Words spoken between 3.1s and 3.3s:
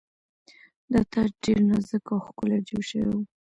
و